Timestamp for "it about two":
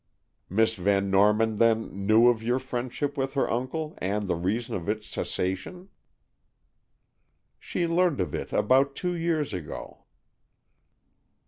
8.33-9.13